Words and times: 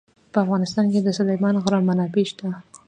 په 0.31 0.37
افغانستان 0.43 0.85
کې 0.91 0.99
د 1.03 1.09
سلیمان 1.19 1.55
غر 1.63 1.75
منابع 1.87 2.25
شته. 2.29 2.47